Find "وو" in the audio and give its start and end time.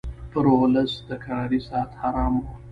2.41-2.53